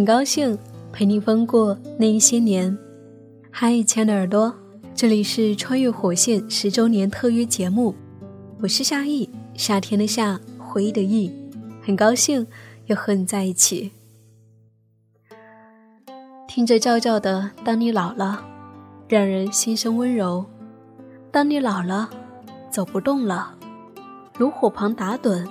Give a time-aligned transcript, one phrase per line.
[0.00, 0.58] 很高兴
[0.94, 2.74] 陪你疯过那一些年。
[3.50, 4.50] 嗨，亲爱的耳朵，
[4.94, 7.94] 这里是穿越火线十周年特约节目，
[8.62, 11.30] 我是夏意，夏天的夏，回忆的忆，
[11.82, 12.46] 很高兴
[12.86, 13.90] 又和你在一起。
[16.48, 18.42] 听着赵赵的《当你老了》，
[19.06, 20.46] 让人心生温柔。
[21.30, 22.08] 当你老了，
[22.70, 23.54] 走不动了，
[24.38, 25.46] 炉火旁打盹，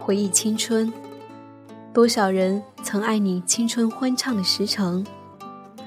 [0.00, 0.92] 回忆青春。
[1.94, 5.06] 多少人曾爱你青春欢畅的时辰，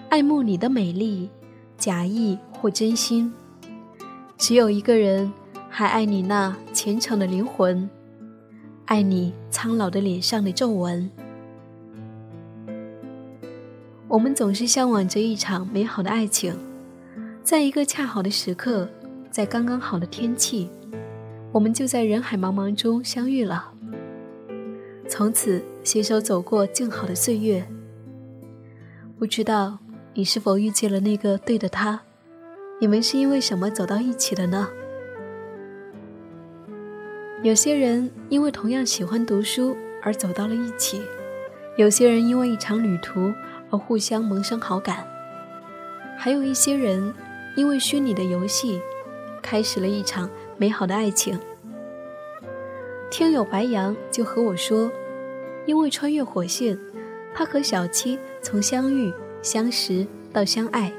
[0.07, 1.29] 爱慕你的美丽，
[1.77, 3.29] 假意或真心。
[4.37, 5.29] 只有一个人
[5.67, 7.89] 还爱你那虔诚的灵魂，
[8.85, 11.11] 爱你苍老的脸上的皱纹。
[14.07, 16.57] 我们总是向往着一场美好的爱情，
[17.43, 18.87] 在一个恰好的时刻，
[19.29, 20.69] 在刚刚好的天气，
[21.51, 23.73] 我们就在人海茫茫中相遇了。
[25.09, 27.65] 从此携手走过静好的岁月。
[29.17, 29.79] 不知道
[30.13, 32.01] 你是否遇见了那个对的他？
[32.79, 34.69] 你们是因为什么走到一起的呢？
[37.43, 41.01] 有些人因为同样喜欢读书而走到了一起，
[41.77, 43.33] 有些人因为一场旅途
[43.69, 45.07] 而互相萌生好感，
[46.17, 47.13] 还有一些人
[47.55, 48.79] 因为虚拟的游戏，
[49.41, 51.39] 开始了一场美好的爱情。
[53.09, 54.91] 听友白羊就和我说，
[55.65, 56.77] 因为穿越火线，
[57.33, 60.91] 他和小七从相遇、相识到相爱，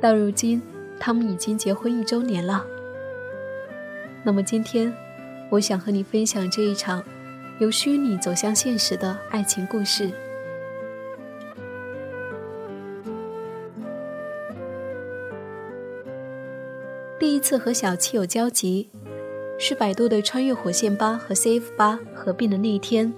[0.00, 0.60] 到如今
[0.98, 2.64] 他们已经结婚一周年了。
[4.24, 4.92] 那么今天，
[5.50, 7.04] 我想和你分享这一场
[7.58, 10.10] 由虚拟走向现实的爱情故事。
[17.18, 18.88] 第一次和小七有交集。
[19.62, 23.12] 是百度的穿越火线八和 CF 八合并的那一天。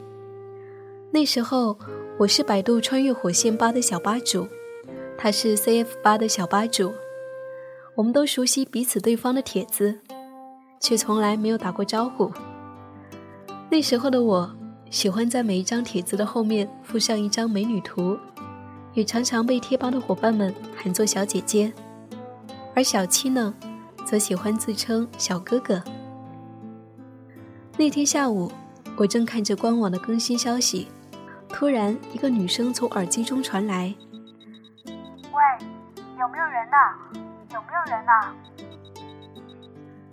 [1.13, 1.79] 那时候
[2.19, 4.49] 我是百度穿越火线八的小吧主，
[5.17, 6.93] 他是 CF 八的小吧主。
[7.95, 9.97] 我们都熟悉彼此对方的帖子，
[10.81, 12.29] 却从来没有打过招呼。
[13.71, 14.53] 那时候的我
[14.91, 18.19] 喜欢在每一张帖子的后面附上一张美女图，
[18.95, 21.73] 也常常被贴吧的伙伴们喊作小姐姐。
[22.75, 23.55] 而小七呢，
[24.05, 25.81] 则喜欢自称小哥哥。
[27.83, 28.49] 那天下午，
[28.97, 30.87] 我正看着官网的更新消息，
[31.49, 33.93] 突然一个女声从耳机中传来
[34.87, 35.67] ：“喂，
[36.17, 36.95] 有没有人呐？
[37.53, 38.33] 有没有人呐？”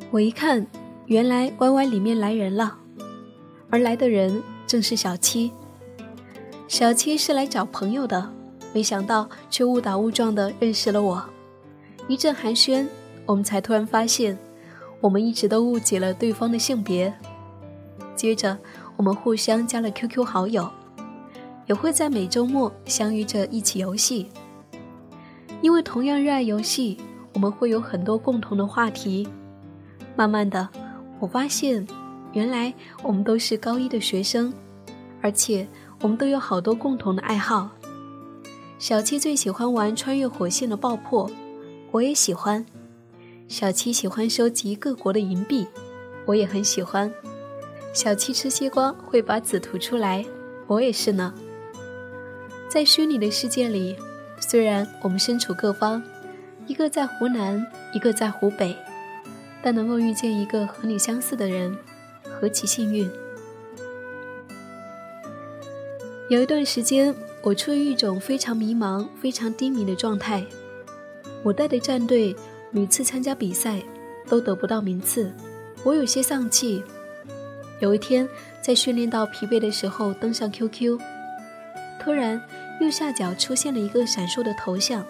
[0.10, 0.66] 我一看，
[1.06, 2.76] 原来 YY 里面来人了，
[3.70, 5.52] 而来的人正是小七。
[6.68, 8.34] 小七是来找朋友的，
[8.74, 11.24] 没想到却误打误撞的认识了我。
[12.08, 12.88] 一阵寒暄，
[13.28, 14.36] 我们才突然发现，
[15.02, 17.14] 我们一直都误解了对方的性别。
[18.20, 18.58] 接着，
[18.98, 20.70] 我们互相加了 QQ 好友，
[21.68, 24.28] 也会在每周末相遇着一起游戏。
[25.62, 26.98] 因为同样热爱游戏，
[27.34, 29.26] 我们会有很多共同的话题。
[30.18, 30.68] 慢慢的，
[31.22, 31.88] 我发现，
[32.34, 34.54] 原来我们都是高一的学生，
[35.22, 35.66] 而且
[36.02, 37.70] 我们都有好多共同的爱好。
[38.80, 41.32] 小七最喜欢玩穿越火线的爆破，
[41.92, 42.66] 我也喜欢。
[43.48, 45.66] 小七喜欢收集各国的银币，
[46.26, 47.10] 我也很喜欢。
[47.92, 50.26] 小七吃西瓜会把籽吐出来，
[50.68, 51.34] 我也是呢。
[52.70, 53.96] 在虚拟的世界里，
[54.40, 56.02] 虽然我们身处各方，
[56.68, 58.76] 一个在湖南，一个在湖北，
[59.64, 61.76] 但能够遇见一个和你相似的人，
[62.24, 63.10] 何其幸运！
[66.30, 70.46] 有一段时间，我处于一种非常迷茫、非常低迷的状态。
[71.42, 72.36] 我带的战队
[72.72, 73.82] 屡次参加比赛，
[74.28, 75.34] 都得不到名次，
[75.84, 76.84] 我有些丧气。
[77.80, 78.28] 有一天，
[78.62, 81.00] 在训练到疲惫的时候，登上 QQ，
[82.02, 82.42] 突然
[82.82, 85.06] 右下角出现了一个闪烁的头像。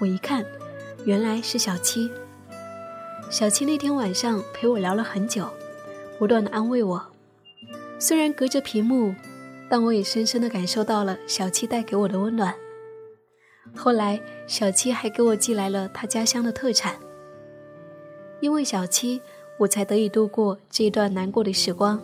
[0.00, 0.44] 我一看，
[1.04, 2.10] 原来是小七。
[3.30, 5.48] 小七那天晚上陪我聊了很久，
[6.18, 7.06] 不断的安慰我。
[8.00, 9.14] 虽然隔着屏幕，
[9.70, 12.52] 但我也深深的感受到了小七带给我的温暖。
[13.76, 16.96] 后来，小七还给我寄来了他家乡的特产。
[18.40, 19.22] 因为小七。
[19.58, 22.00] 我才得以度过这一段难过的时光。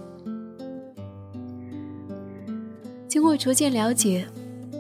[3.09, 4.27] 经过逐渐了解，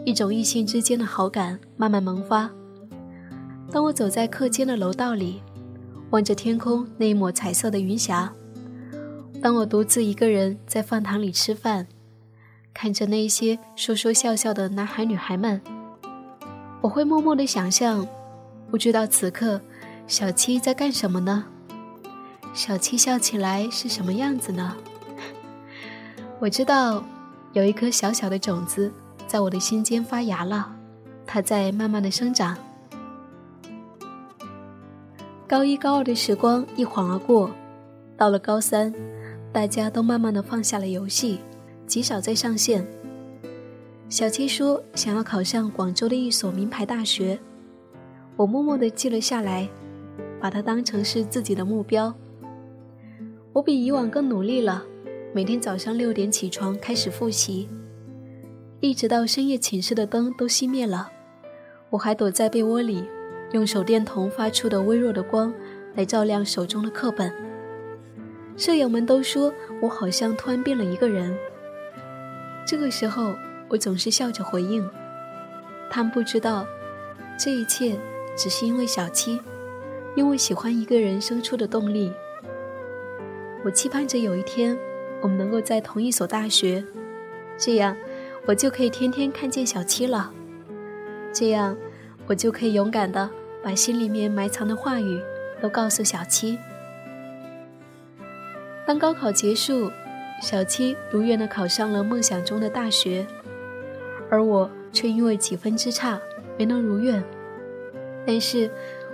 [0.05, 2.51] 一种异性之间的好感慢慢萌发。
[3.71, 5.41] 当我走在课间的楼道里，
[6.11, 8.29] 望着天空那一抹彩色的云霞；
[9.41, 11.87] 当我独自一个人在饭堂里吃饭，
[12.73, 15.61] 看着那些说说笑笑的男孩女孩们，
[16.81, 18.07] 我会默默的想象，
[18.69, 19.61] 不知道此刻
[20.09, 21.47] 小七在干什么呢？
[22.55, 24.77] 小七笑起来是什么样子呢？
[26.39, 27.05] 我知道，
[27.53, 28.93] 有一颗小小的种子
[29.27, 30.73] 在我的心间发芽了，
[31.27, 32.57] 它在慢慢的生长。
[35.49, 37.51] 高一、高二的时光一晃而过，
[38.17, 38.95] 到了高三，
[39.53, 41.41] 大家都慢慢的放下了游戏，
[41.89, 42.87] 极少再上线。
[44.09, 47.37] 小七说想要考上广州的一所名牌大学，
[48.37, 49.69] 我默默的记了下来，
[50.41, 52.15] 把它当成是自己的目标。
[53.55, 54.85] 我比以往更努力了，
[55.33, 57.69] 每天早上六点起床开始复习，
[58.81, 61.09] 一直到深夜寝室的灯都熄灭了，
[61.89, 63.05] 我还躲在被窝里，
[63.53, 65.55] 用手电筒发出的微弱的光
[65.95, 67.33] 来照亮手中的课本。
[68.57, 71.35] 舍友们都说我好像突然变了一个人。
[72.67, 73.35] 这个时候。
[73.71, 74.89] 我总是笑着回应，
[75.91, 76.67] 他们不知道，
[77.37, 77.99] 这一切
[78.37, 79.41] 只是因为小七，
[80.15, 82.13] 因为喜欢一个人生出的动力。
[83.65, 84.79] 我期盼着有一天，
[85.23, 86.85] 我们能够在同一所大学，
[87.57, 87.97] 这样
[88.45, 90.31] 我就可以天天看见小七了，
[91.33, 91.75] 这样
[92.27, 93.31] 我就可以勇敢的
[93.63, 95.19] 把心里面埋藏的话语
[95.63, 96.59] 都告诉小七。
[98.87, 99.91] 当高考结束，
[100.43, 103.27] 小七如愿的考上了梦想中的大学。
[104.31, 106.21] 而我却因为几分之差
[106.59, 107.25] 没能如愿，
[108.27, 108.71] 但是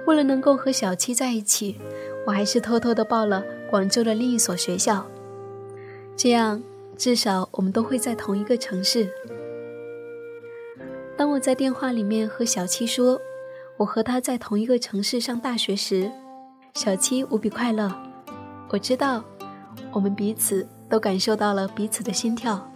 [0.07, 1.79] 为了能够和小七在一起，
[2.27, 5.07] 我还是偷偷的报了广州的另一所学校，
[6.17, 6.61] 这样
[6.99, 9.09] 至少我们都会在同一个城市。
[11.17, 13.21] 当我在电话里面和小七说
[13.77, 16.11] 我和他在同一个城市上大学时，
[16.75, 17.89] 小七无比快乐。
[18.71, 19.23] 我知道，
[19.93, 22.69] 我们彼此都感受到了彼此的心跳。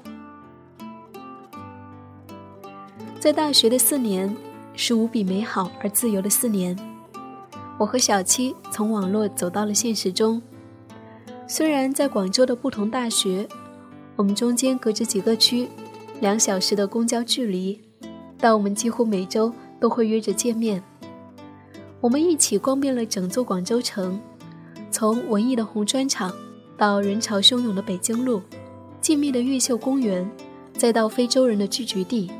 [3.18, 4.32] 在大学的四年
[4.76, 6.78] 是无比美好而自由的四年，
[7.78, 10.40] 我和小七从网络走到了现实中。
[11.46, 13.46] 虽然在广州的不同大学，
[14.16, 15.68] 我们中间隔着几个区，
[16.20, 17.78] 两小时的公交距离，
[18.38, 20.82] 但我们几乎每周都会约着见面。
[22.00, 24.18] 我们一起逛遍了整座广州城，
[24.90, 26.34] 从文艺的红砖厂
[26.78, 28.40] 到人潮汹涌的北京路，
[29.00, 30.28] 静谧的越秀公园，
[30.72, 32.30] 再到非洲人的聚居地。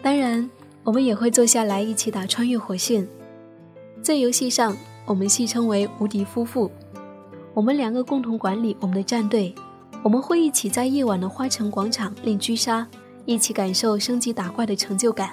[0.00, 0.48] 当然，
[0.84, 3.06] 我们也会坐下来一起打穿越火线。
[4.00, 4.76] 在游戏上，
[5.06, 6.70] 我们戏称为“无敌夫妇”。
[7.54, 9.54] 我们两个共同管理我们的战队。
[10.02, 12.86] 我们会一起在夜晚的花城广场练狙杀，
[13.26, 15.30] 一起感受升级打怪的成就感，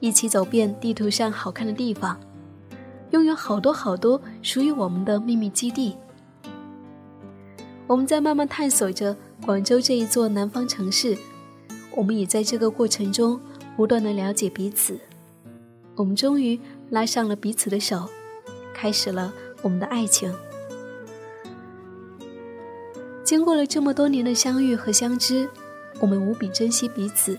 [0.00, 2.18] 一起走遍地图上好看的地方，
[3.10, 5.94] 拥有好多好多属于我们的秘密基地。
[7.86, 9.14] 我们在慢慢探索着
[9.44, 11.16] 广州这一座南方城市。
[11.94, 13.40] 我们也在这个过程中。
[13.76, 14.98] 不断的了解彼此，
[15.96, 16.58] 我们终于
[16.88, 18.08] 拉上了彼此的手，
[18.72, 19.30] 开始了
[19.60, 20.34] 我们的爱情。
[23.26, 25.48] 经过了这么多年的相遇和相知，
[25.98, 27.36] 我们无比珍惜彼此。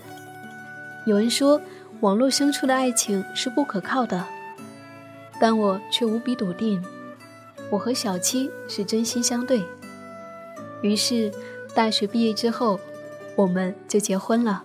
[1.06, 1.58] 有人说
[2.00, 4.22] 网络生出的爱情是不可靠的，
[5.40, 6.84] 但我却无比笃定，
[7.70, 9.62] 我和小七是真心相对。
[10.82, 11.32] 于是，
[11.74, 12.78] 大学毕业之后，
[13.34, 14.62] 我们就结婚了。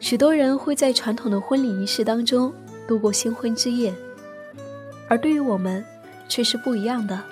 [0.00, 2.50] 许多人会在传统的婚礼仪式当中
[2.88, 3.92] 度过新婚之夜，
[5.06, 5.84] 而对于我们
[6.30, 7.22] 却是不一样的。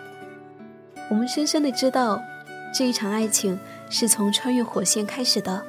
[1.12, 2.18] 我们深深的知道，
[2.74, 5.62] 这一场爱情是从穿越火线开始的，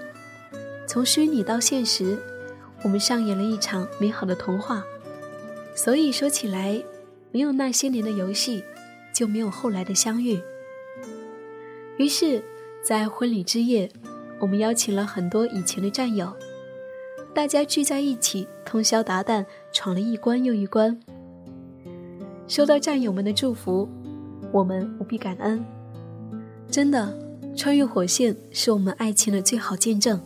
[0.88, 2.18] 从虚拟到现实，
[2.82, 4.86] 我们上演了一场美好的童话。
[5.76, 6.82] 所以说起来，
[7.34, 8.64] 没有那些年的游戏，
[9.14, 10.42] 就没有后来的相遇。
[11.98, 12.42] 于是，
[12.82, 13.92] 在婚礼之夜，
[14.40, 16.34] 我们邀请了很多以前的战友。
[17.34, 20.98] 大家聚在一起，通宵达旦闯了一关又一关。
[22.48, 23.90] 收到战友们的祝福，
[24.54, 25.62] 我们无比感恩。
[26.70, 27.14] 真的，
[27.58, 30.18] 穿越火线是我们爱情的最好见证。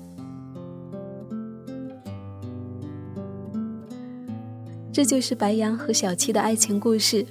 [4.91, 7.25] 这就是白羊和小七的爱情故事，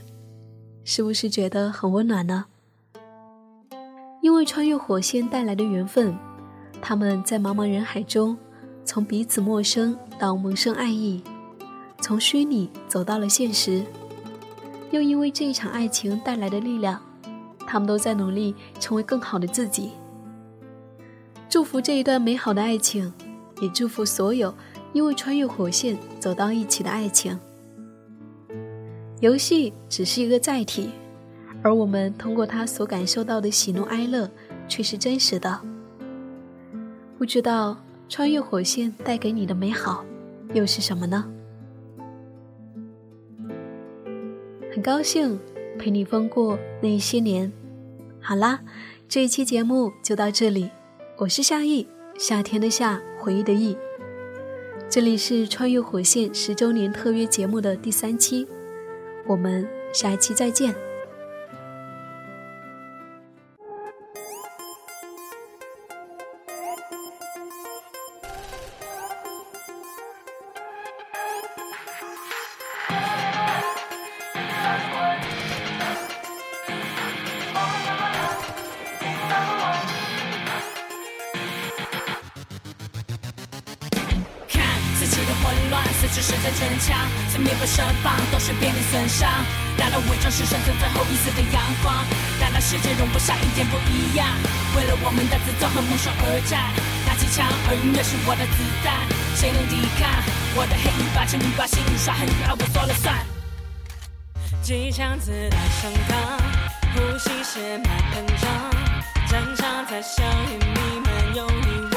[0.85, 2.47] 是不是觉得很温暖呢？
[4.23, 6.17] 因为穿越火线带来的缘分，
[6.81, 8.37] 他们在茫茫人海中。
[8.85, 11.21] 从彼此陌生到萌生爱意，
[12.01, 13.83] 从虚拟走到了现实，
[14.91, 17.01] 又因为这一场爱情带来的力量，
[17.67, 19.91] 他们都在努力成为更好的自己。
[21.49, 23.13] 祝福这一段美好的爱情，
[23.61, 24.55] 也祝福所有
[24.93, 27.39] 因为穿越火线走到一起的爱情。
[29.21, 30.91] 游戏只是一个载体，
[31.63, 34.31] 而我们通过它所感受到的喜怒哀乐
[34.69, 35.61] 却是真实的。
[37.19, 37.77] 不知道。
[38.09, 40.05] 穿越火线带给你的美好，
[40.55, 41.29] 又是什么呢？
[44.87, 45.37] 高兴
[45.77, 47.53] 陪你疯过那些年。
[48.21, 48.61] 好啦，
[49.09, 50.71] 这一期节目就到这里，
[51.17, 53.77] 我是夏意，夏天的夏，回忆的忆。
[54.89, 58.47] 这里是穿越火线十周年特约节目的第三期，
[59.27, 60.73] 我们下一期再见。
[86.09, 86.97] 随时身在逞强，
[87.33, 89.29] 在面部身旁都是遍体损伤。
[89.77, 91.95] 难道伪装是生存最后一丝的阳光？
[92.41, 94.27] 难道世界容不下一点不一样？
[94.77, 96.73] 为了我们的自尊和梦想而战，
[97.07, 99.07] 拿起枪，而音乐是我的子弹。
[99.37, 100.09] 谁能抵抗
[100.55, 101.27] 我的黑与白？
[101.27, 103.27] 成与把心里耍狠，而我说了算。
[104.63, 106.15] 机枪子弹上膛，
[106.95, 108.47] 呼吸血脉喷张，
[109.29, 111.96] 战场在硝烟弥漫，有你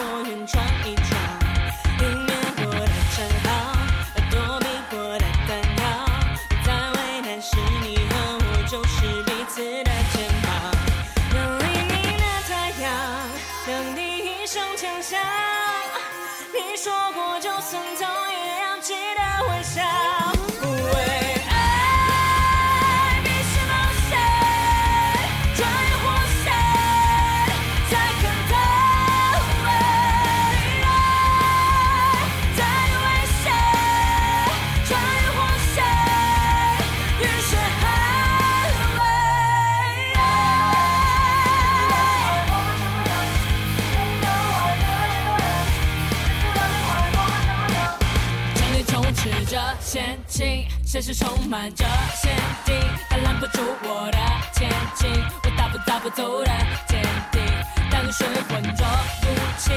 [50.92, 52.76] 现实充满着陷阱，
[53.12, 54.18] 它拦不住我的
[54.52, 55.08] 前进。
[55.44, 56.50] 我大步大步走的
[56.88, 57.00] 坚
[57.32, 57.44] 定，
[57.92, 58.84] 当雨水浑浊
[59.22, 59.28] 不
[59.60, 59.72] 清，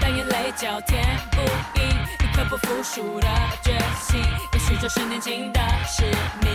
[0.00, 1.40] 当眼泪交填不
[1.80, 3.28] 应，一颗不服输的
[3.62, 4.20] 决心，
[4.54, 6.02] 也许就是年轻的使
[6.42, 6.52] 命。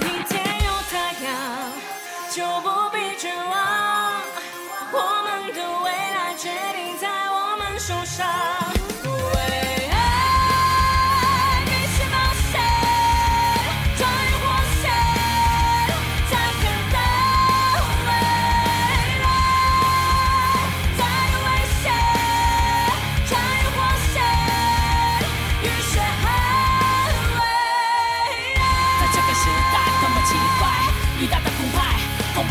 [0.00, 1.72] 一天有太阳，
[2.34, 4.20] 就不必绝望。
[4.90, 8.57] 我们的未来决定在我们手上。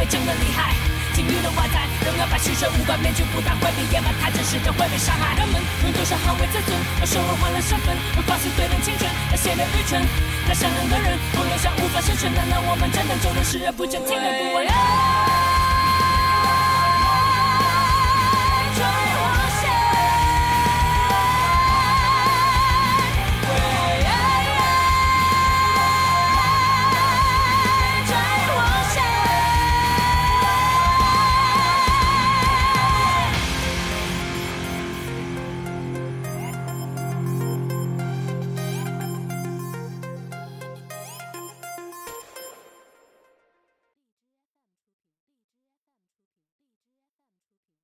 [0.10, 0.74] 真的厉害，
[1.14, 5.36] 金玉的外在，荣耀百姓生五官面具不但会被掩埋，太真实的会被伤害。
[5.36, 10.02] 人们用多少捍卫自尊，而社会换了身份，而放肆对人侵权，那显得愚蠢。
[10.48, 15.37] 那善良的人，不留下无法生存，难道我们真的就能视而不见，听而不闻？